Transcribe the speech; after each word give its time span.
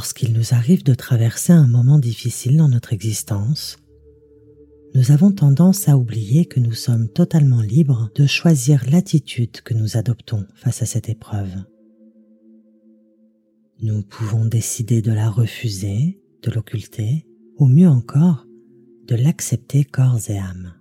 Lorsqu'il 0.00 0.32
nous 0.32 0.54
arrive 0.54 0.82
de 0.82 0.94
traverser 0.94 1.52
un 1.52 1.66
moment 1.66 1.98
difficile 1.98 2.56
dans 2.56 2.70
notre 2.70 2.94
existence, 2.94 3.76
nous 4.94 5.10
avons 5.10 5.30
tendance 5.30 5.90
à 5.90 5.98
oublier 5.98 6.46
que 6.46 6.58
nous 6.58 6.72
sommes 6.72 7.10
totalement 7.10 7.60
libres 7.60 8.10
de 8.14 8.24
choisir 8.24 8.82
l'attitude 8.90 9.60
que 9.60 9.74
nous 9.74 9.98
adoptons 9.98 10.46
face 10.54 10.80
à 10.80 10.86
cette 10.86 11.10
épreuve. 11.10 11.54
Nous 13.82 14.00
pouvons 14.00 14.46
décider 14.46 15.02
de 15.02 15.12
la 15.12 15.28
refuser, 15.28 16.18
de 16.42 16.50
l'occulter, 16.50 17.26
ou 17.58 17.66
mieux 17.66 17.90
encore, 17.90 18.46
de 19.06 19.16
l'accepter 19.16 19.84
corps 19.84 20.30
et 20.30 20.38
âme. 20.38 20.79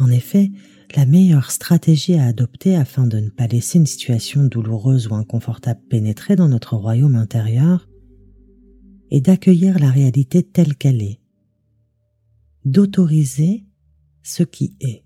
En 0.00 0.10
effet, 0.10 0.50
la 0.96 1.04
meilleure 1.04 1.50
stratégie 1.50 2.14
à 2.14 2.24
adopter 2.24 2.74
afin 2.74 3.06
de 3.06 3.20
ne 3.20 3.28
pas 3.28 3.46
laisser 3.46 3.78
une 3.78 3.86
situation 3.86 4.44
douloureuse 4.44 5.08
ou 5.08 5.14
inconfortable 5.14 5.82
pénétrer 5.90 6.36
dans 6.36 6.48
notre 6.48 6.74
royaume 6.74 7.16
intérieur 7.16 7.86
est 9.10 9.20
d'accueillir 9.20 9.78
la 9.78 9.90
réalité 9.90 10.42
telle 10.42 10.74
qu'elle 10.74 11.02
est, 11.02 11.20
d'autoriser 12.64 13.66
ce 14.22 14.42
qui 14.42 14.74
est. 14.80 15.04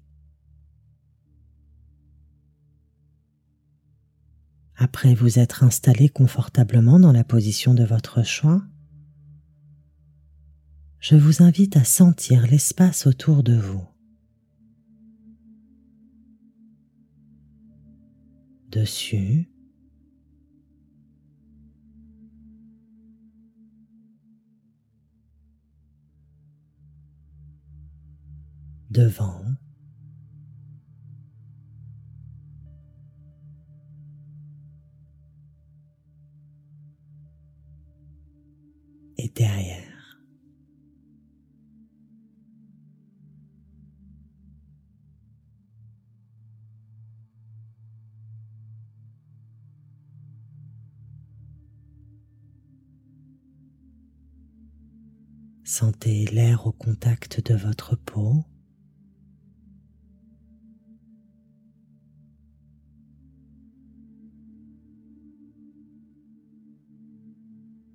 Après 4.77 5.15
vous 5.15 5.41
être 5.41 5.65
installé 5.65 6.09
confortablement 6.09 7.01
dans 7.01 7.13
la 7.13 7.25
position 7.25 7.75
de 7.75 7.85
votre 7.85 8.23
choix, 8.23 8.63
je 11.01 11.17
vous 11.17 11.43
invite 11.43 11.77
à 11.77 11.83
sentir 11.83 12.47
l'espace 12.47 13.09
autour 13.09 13.43
de 13.43 13.57
vous. 13.57 13.83
Dessus, 18.75 19.49
devant, 28.91 29.45
et 39.19 39.29
derrière. 39.29 39.94
Sentez 55.77 56.27
l'air 56.27 56.69
au 56.69 56.71
contact 56.71 57.45
de 57.51 57.57
votre 57.57 57.97
peau. 57.97 58.45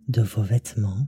de 0.09 0.21
vos 0.21 0.41
vêtements. 0.41 1.07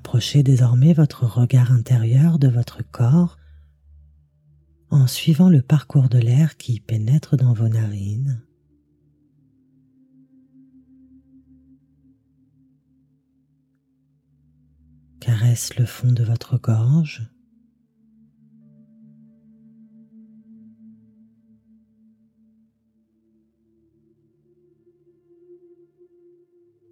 Rapprochez 0.00 0.42
désormais 0.42 0.94
votre 0.94 1.26
regard 1.26 1.72
intérieur 1.72 2.38
de 2.38 2.48
votre 2.48 2.82
corps 2.82 3.36
en 4.88 5.06
suivant 5.06 5.50
le 5.50 5.60
parcours 5.60 6.08
de 6.08 6.18
l'air 6.18 6.56
qui 6.56 6.80
pénètre 6.80 7.36
dans 7.36 7.52
vos 7.52 7.68
narines. 7.68 8.42
Caresse 15.20 15.76
le 15.76 15.84
fond 15.84 16.12
de 16.12 16.24
votre 16.24 16.56
gorge. 16.56 17.30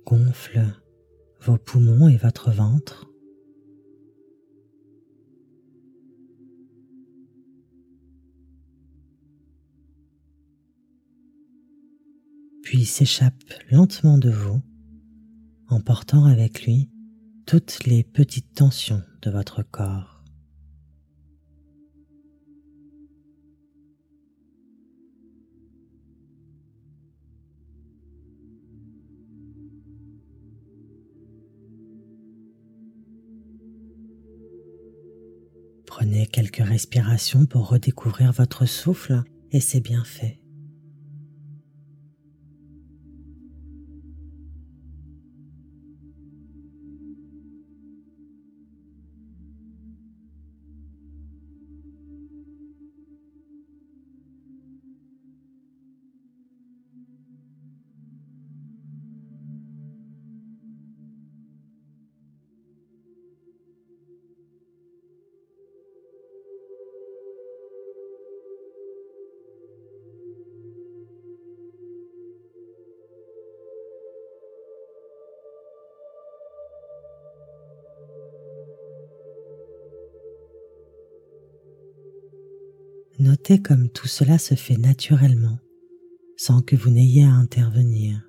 Gonfle 0.05 0.75
vos 1.41 1.59
poumons 1.59 2.09
et 2.09 2.17
votre 2.17 2.51
ventre. 2.51 3.07
Puis 12.63 12.85
s'échappe 12.85 13.43
lentement 13.71 14.19
de 14.19 14.31
vous, 14.31 14.61
emportant 15.69 16.25
avec 16.25 16.65
lui 16.65 16.91
toutes 17.47 17.85
les 17.87 18.05
petites 18.05 18.53
tensions 18.53 19.03
de 19.23 19.31
votre 19.31 19.63
corps. 19.63 20.18
Quelques 36.27 36.57
respirations 36.57 37.47
pour 37.47 37.69
redécouvrir 37.69 38.33
votre 38.33 38.67
souffle 38.67 39.23
et 39.53 39.61
c'est 39.61 39.81
bien 39.81 40.05
Notez 83.21 83.61
comme 83.61 83.89
tout 83.89 84.07
cela 84.07 84.39
se 84.39 84.55
fait 84.55 84.77
naturellement, 84.77 85.59
sans 86.37 86.63
que 86.63 86.77
vous 86.77 86.91
n'ayez 86.91 87.25
à 87.25 87.33
intervenir. 87.33 88.25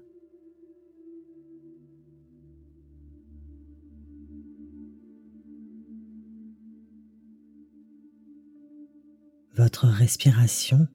Votre 9.55 9.85
respiration 9.85 10.87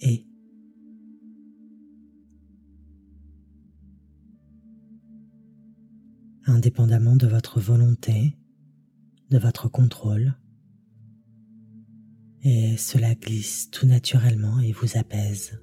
est 0.00 0.26
indépendamment 6.46 7.14
de 7.14 7.28
votre 7.28 7.60
volonté, 7.60 8.36
de 9.30 9.38
votre 9.38 9.68
contrôle, 9.68 10.34
et 12.44 12.76
cela 12.76 13.14
glisse 13.14 13.70
tout 13.70 13.86
naturellement 13.86 14.60
et 14.60 14.72
vous 14.72 14.96
apaise. 14.96 15.58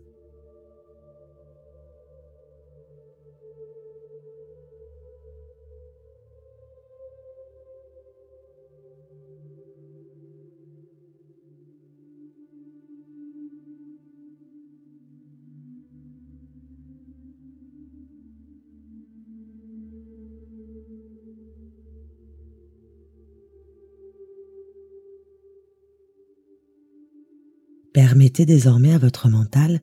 Permettez 27.96 28.46
désormais 28.46 28.92
à 28.92 28.98
votre 28.98 29.30
mental 29.30 29.80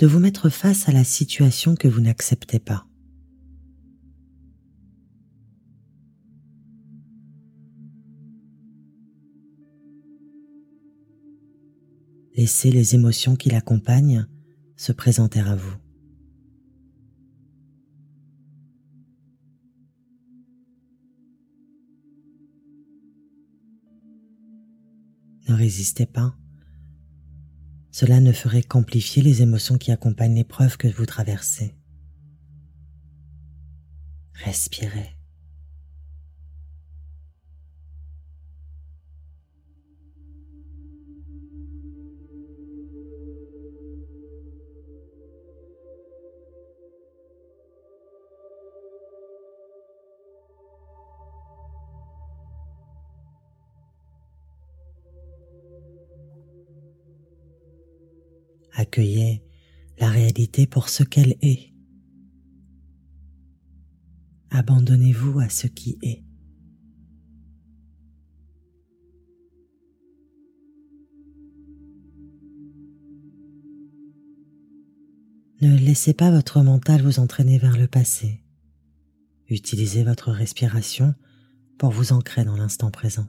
de 0.00 0.08
vous 0.08 0.18
mettre 0.18 0.48
face 0.48 0.88
à 0.88 0.92
la 0.92 1.04
situation 1.04 1.76
que 1.76 1.86
vous 1.86 2.00
n'acceptez 2.00 2.58
pas. 2.58 2.84
Laissez 12.34 12.72
les 12.72 12.96
émotions 12.96 13.36
qui 13.36 13.50
l'accompagnent 13.50 14.26
se 14.74 14.90
présenter 14.90 15.38
à 15.38 15.54
vous. 15.54 15.76
Ne 25.48 25.54
résistez 25.54 26.04
pas. 26.06 26.36
Cela 27.90 28.20
ne 28.20 28.32
ferait 28.32 28.62
qu'amplifier 28.62 29.22
les 29.22 29.42
émotions 29.42 29.78
qui 29.78 29.90
accompagnent 29.90 30.36
l'épreuve 30.36 30.76
que 30.76 30.88
vous 30.88 31.06
traversez. 31.06 31.74
Respirez. 34.34 35.17
Accueillez 58.98 59.44
la 60.00 60.10
réalité 60.10 60.66
pour 60.66 60.88
ce 60.88 61.04
qu'elle 61.04 61.36
est. 61.40 61.72
Abandonnez-vous 64.50 65.38
à 65.38 65.48
ce 65.48 65.68
qui 65.68 65.96
est. 66.02 66.24
Ne 75.60 75.76
laissez 75.78 76.12
pas 76.12 76.32
votre 76.32 76.60
mental 76.62 77.00
vous 77.00 77.20
entraîner 77.20 77.58
vers 77.58 77.78
le 77.78 77.86
passé. 77.86 78.42
Utilisez 79.48 80.02
votre 80.02 80.32
respiration 80.32 81.14
pour 81.78 81.92
vous 81.92 82.12
ancrer 82.12 82.44
dans 82.44 82.56
l'instant 82.56 82.90
présent. 82.90 83.28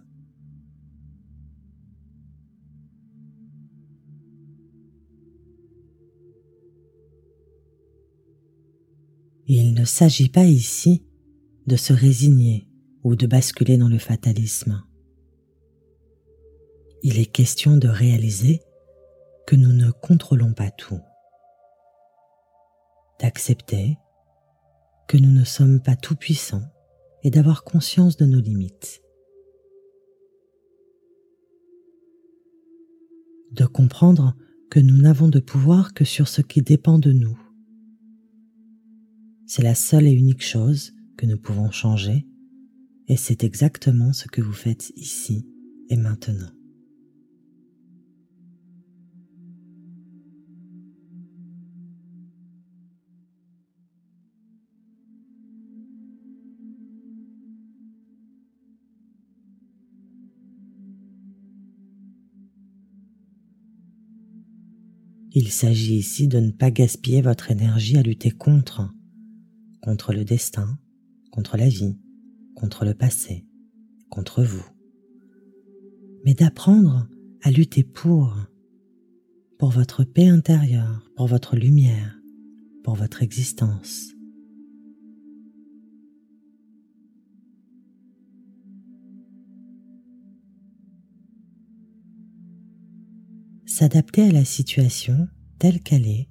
Il 9.52 9.74
ne 9.74 9.84
s'agit 9.84 10.30
pas 10.30 10.44
ici 10.44 11.04
de 11.66 11.76
se 11.76 11.92
résigner 11.92 12.68
ou 13.04 13.16
de 13.16 13.26
basculer 13.26 13.80
dans 13.80 13.90
le 13.90 13.98
fatalisme. 13.98 14.84
Il 17.02 17.18
est 17.18 17.26
question 17.26 17.76
de 17.76 17.88
réaliser 17.88 18.62
que 19.48 19.56
nous 19.56 19.74
ne 19.74 19.90
contrôlons 19.90 20.54
pas 20.54 20.70
tout, 20.70 21.00
d'accepter 23.20 23.98
que 25.08 25.18
nous 25.18 25.32
ne 25.32 25.44
sommes 25.44 25.82
pas 25.82 25.96
tout 25.96 26.16
puissants 26.16 26.70
et 27.24 27.32
d'avoir 27.32 27.64
conscience 27.64 28.18
de 28.18 28.28
nos 28.28 28.42
limites, 28.42 29.02
de 33.54 33.66
comprendre 33.66 34.36
que 34.70 34.80
nous 34.80 34.98
n'avons 34.98 35.28
de 35.28 35.40
pouvoir 35.40 35.96
que 35.96 36.06
sur 36.06 36.28
ce 36.28 36.44
qui 36.44 36.62
dépend 36.62 37.00
de 37.00 37.12
nous 37.12 37.49
c'est 39.50 39.64
la 39.64 39.74
seule 39.74 40.06
et 40.06 40.12
unique 40.12 40.44
chose 40.44 40.94
que 41.18 41.26
nous 41.26 41.40
pouvons 41.40 41.72
changer 41.72 42.28
et 43.08 43.18
c'est 43.18 43.44
exactement 43.44 44.14
ce 44.14 44.28
que 44.28 44.42
vous 44.42 44.54
faites 44.54 44.92
ici 44.96 45.44
et 45.90 45.98
maintenant. 45.98 46.52
Il 65.32 65.52
s'agit 65.52 65.96
ici 65.96 66.28
de 66.28 66.40
ne 66.40 66.52
pas 66.52 66.70
gaspiller 66.70 67.24
votre 67.24 67.50
énergie 67.50 67.98
à 67.98 68.04
lutter 68.04 68.30
contre 68.30 68.94
contre 69.90 70.14
le 70.14 70.24
destin, 70.24 70.78
contre 71.32 71.58
la 71.58 71.68
vie, 71.68 71.98
contre 72.54 72.86
le 72.86 72.94
passé, 72.94 73.48
contre 74.12 74.44
vous, 74.44 74.64
mais 76.24 76.36
d'apprendre 76.36 77.10
à 77.42 77.50
lutter 77.50 77.84
pour, 77.84 78.38
pour 79.58 79.72
votre 79.72 80.04
paix 80.04 80.28
intérieure, 80.28 81.10
pour 81.16 81.26
votre 81.26 81.56
lumière, 81.56 82.20
pour 82.84 82.94
votre 82.94 83.24
existence. 83.24 84.14
S'adapter 93.66 94.22
à 94.22 94.32
la 94.32 94.46
situation 94.46 95.28
telle 95.58 95.82
qu'elle 95.82 96.06
est 96.06 96.30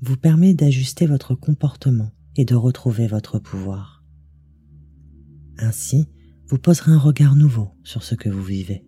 vous 0.00 0.16
permet 0.16 0.54
d'ajuster 0.54 1.06
votre 1.06 1.34
comportement 1.34 2.12
et 2.36 2.44
de 2.44 2.54
retrouver 2.54 3.06
votre 3.06 3.38
pouvoir. 3.38 4.04
Ainsi, 5.58 6.08
vous 6.48 6.58
poserez 6.58 6.92
un 6.92 6.98
regard 6.98 7.36
nouveau 7.36 7.70
sur 7.84 8.02
ce 8.02 8.14
que 8.14 8.28
vous 8.28 8.42
vivez. 8.42 8.84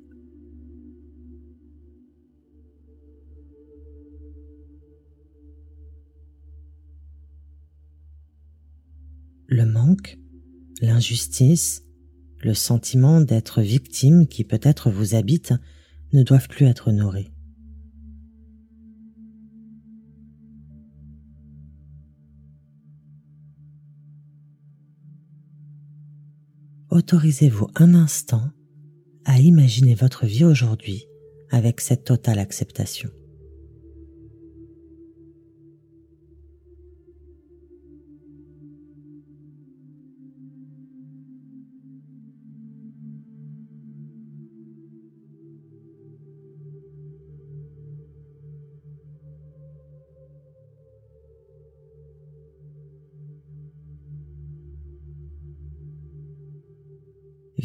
Le 9.49 9.65
manque, 9.65 10.19
l'injustice, 10.83 11.85
le 12.43 12.53
sentiment 12.53 13.21
d'être 13.21 13.63
victime 13.63 14.27
qui 14.27 14.45
peut-être 14.45 14.91
vous 14.91 15.15
habite 15.15 15.55
ne 16.13 16.23
doivent 16.23 16.49
plus 16.49 16.67
être 16.67 16.91
nourris. 16.91 17.36
Autorisez-vous 26.97 27.69
un 27.77 27.95
instant 27.95 28.51
à 29.25 29.39
imaginer 29.39 29.95
votre 29.95 30.27
vie 30.27 30.45
aujourd'hui 30.45 31.07
avec 31.51 31.81
cette 31.81 32.05
totale 32.05 32.39
acceptation. 32.39 33.11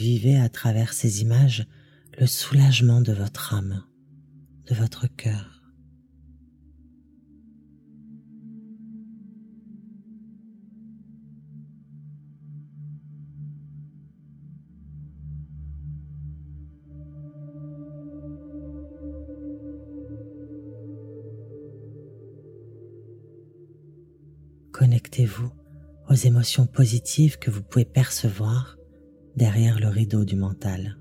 Vivez 0.01 0.39
à 0.39 0.49
travers 0.49 0.93
ces 0.93 1.21
images 1.21 1.67
le 2.17 2.25
soulagement 2.25 3.01
de 3.01 3.13
votre 3.13 3.53
âme, 3.53 3.83
de 4.65 4.73
votre 4.73 5.05
cœur. 5.05 5.61
Connectez-vous 24.71 25.51
aux 26.09 26.15
émotions 26.15 26.65
positives 26.65 27.37
que 27.37 27.51
vous 27.51 27.61
pouvez 27.61 27.85
percevoir 27.85 28.79
derrière 29.35 29.79
le 29.79 29.87
rideau 29.87 30.25
du 30.25 30.35
mental. 30.35 30.97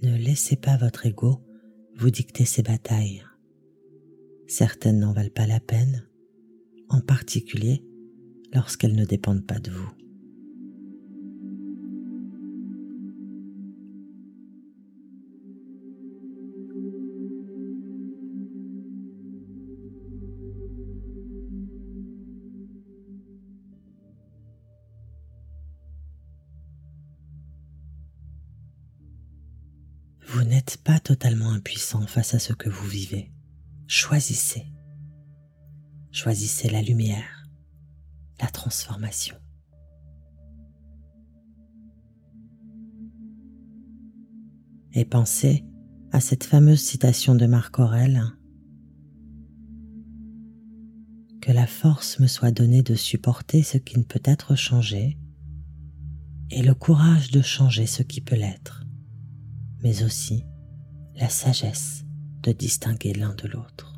Ne 0.00 0.16
laissez 0.16 0.56
pas 0.56 0.76
votre 0.76 1.06
ego 1.06 1.47
vous 1.98 2.10
dictez 2.10 2.44
ces 2.44 2.62
batailles. 2.62 3.24
Certaines 4.46 5.00
n'en 5.00 5.12
valent 5.12 5.34
pas 5.34 5.48
la 5.48 5.58
peine, 5.58 6.06
en 6.88 7.00
particulier 7.00 7.84
lorsqu'elles 8.54 8.94
ne 8.94 9.04
dépendent 9.04 9.46
pas 9.46 9.58
de 9.58 9.72
vous. 9.72 9.97
Pas 30.76 31.00
totalement 31.00 31.50
impuissant 31.50 32.06
face 32.06 32.34
à 32.34 32.38
ce 32.38 32.52
que 32.52 32.68
vous 32.68 32.86
vivez. 32.86 33.32
Choisissez. 33.86 34.66
Choisissez 36.12 36.68
la 36.68 36.82
lumière, 36.82 37.48
la 38.40 38.48
transformation. 38.48 39.36
Et 44.92 45.04
pensez 45.04 45.64
à 46.12 46.20
cette 46.20 46.44
fameuse 46.44 46.80
citation 46.80 47.34
de 47.34 47.46
Marc 47.46 47.78
Aurèle 47.78 48.22
Que 51.40 51.52
la 51.52 51.66
force 51.66 52.18
me 52.18 52.26
soit 52.26 52.50
donnée 52.50 52.82
de 52.82 52.94
supporter 52.94 53.62
ce 53.62 53.78
qui 53.78 53.98
ne 53.98 54.04
peut 54.04 54.22
être 54.24 54.54
changé 54.54 55.18
et 56.50 56.62
le 56.62 56.74
courage 56.74 57.30
de 57.30 57.42
changer 57.42 57.86
ce 57.86 58.02
qui 58.02 58.20
peut 58.20 58.36
l'être 58.36 58.88
mais 59.82 60.02
aussi 60.02 60.44
la 61.18 61.28
sagesse 61.28 62.04
de 62.42 62.52
distinguer 62.52 63.12
l'un 63.12 63.34
de 63.34 63.48
l'autre. 63.48 63.94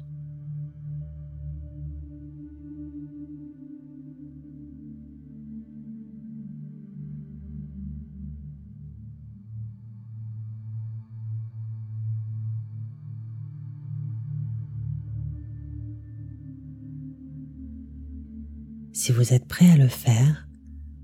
Si 18.92 19.12
vous 19.12 19.32
êtes 19.32 19.46
prêt 19.46 19.70
à 19.70 19.76
le 19.76 19.88
faire, 19.88 20.48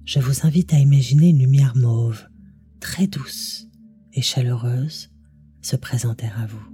je 0.05 0.21
vous 0.21 0.47
invite 0.47 0.73
à 0.73 0.79
imaginer 0.79 1.31
une 1.31 1.39
lumière 1.39 1.77
mauve, 1.77 2.27
très 2.79 3.07
douce, 3.07 3.69
et 4.13 4.23
chaleureuse 4.23 5.11
se 5.67 5.75
présenter 5.75 6.27
à 6.27 6.47
vous. 6.47 6.65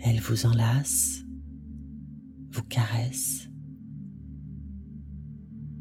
Elle 0.00 0.18
vous 0.20 0.46
enlace, 0.46 1.26
vous 2.52 2.62
caresse, 2.62 3.50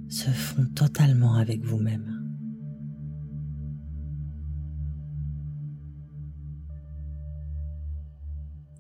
se 0.10 0.30
fond 0.30 0.66
totalement 0.76 1.36
avec 1.36 1.64
vous-même. 1.64 2.22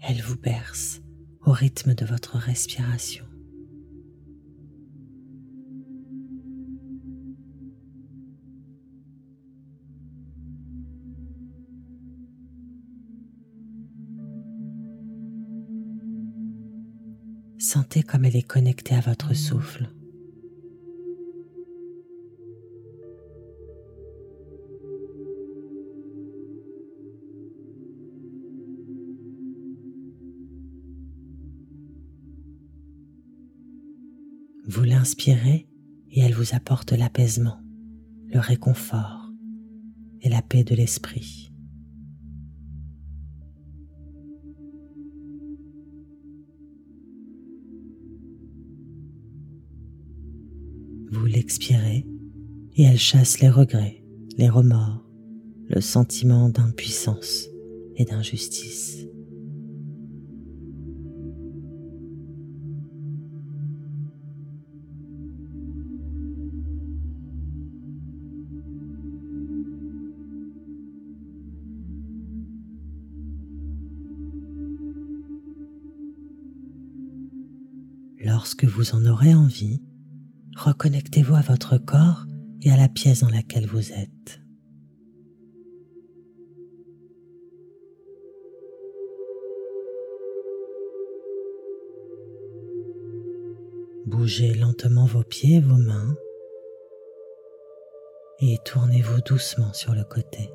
Elle 0.02 0.22
vous 0.22 0.38
berce 0.38 1.00
au 1.46 1.54
rythme 1.54 1.94
de 1.94 2.06
votre 2.06 2.36
respiration. 2.36 3.27
Sentez 17.60 18.04
comme 18.04 18.24
elle 18.24 18.36
est 18.36 18.44
connectée 18.44 18.94
à 18.94 19.00
votre 19.00 19.34
souffle. 19.34 19.90
Vous 34.68 34.84
l'inspirez 34.84 35.68
et 36.12 36.20
elle 36.20 36.34
vous 36.34 36.54
apporte 36.54 36.92
l'apaisement, 36.92 37.60
le 38.28 38.40
réconfort 38.40 39.32
et 40.22 40.30
la 40.30 40.42
paix 40.42 40.64
de 40.64 40.76
l'esprit. 40.76 41.52
Vous 51.10 51.26
l'expirez 51.26 52.06
et 52.76 52.84
elle 52.84 52.98
chasse 52.98 53.40
les 53.40 53.50
regrets, 53.50 54.04
les 54.38 54.50
remords, 54.50 55.06
le 55.70 55.80
sentiment 55.80 56.50
d'impuissance 56.50 57.48
et 57.96 58.04
d'injustice. 58.04 59.06
Lorsque 78.20 78.66
vous 78.66 78.94
en 78.94 79.06
aurez 79.06 79.34
envie, 79.34 79.82
reconnectez-vous 80.68 81.36
à 81.36 81.42
votre 81.42 81.78
corps 81.78 82.26
et 82.62 82.72
à 82.72 82.76
la 82.76 82.90
pièce 82.90 83.22
dans 83.22 83.30
laquelle 83.30 83.68
vous 83.68 83.94
êtes. 83.94 84.42
Bougez 94.06 94.54
lentement 94.56 95.06
vos 95.06 95.24
pieds 95.24 95.56
et 95.56 95.62
vos 95.62 95.78
mains 95.78 96.16
et 98.40 98.58
tournez-vous 98.66 99.22
doucement 99.22 99.72
sur 99.74 99.94
le 99.94 100.04
côté. 100.04 100.50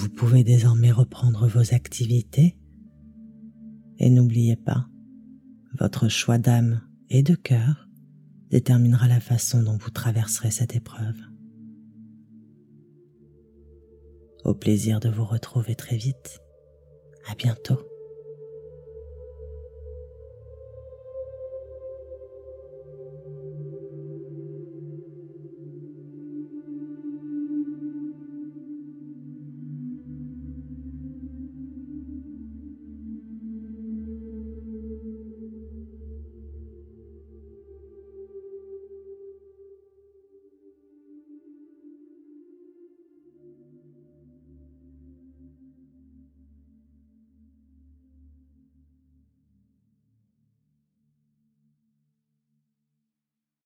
Vous 0.00 0.08
pouvez 0.08 0.44
désormais 0.44 0.92
reprendre 0.92 1.46
vos 1.46 1.74
activités 1.74 2.56
et 3.98 4.08
n'oubliez 4.08 4.56
pas, 4.56 4.88
votre 5.78 6.08
choix 6.08 6.38
d'âme 6.38 6.80
et 7.10 7.22
de 7.22 7.34
cœur 7.34 7.86
déterminera 8.48 9.08
la 9.08 9.20
façon 9.20 9.62
dont 9.62 9.76
vous 9.76 9.90
traverserez 9.90 10.50
cette 10.50 10.74
épreuve. 10.74 11.20
Au 14.42 14.54
plaisir 14.54 15.00
de 15.00 15.10
vous 15.10 15.26
retrouver 15.26 15.74
très 15.74 15.98
vite. 15.98 16.40
À 17.30 17.34
bientôt. 17.34 17.89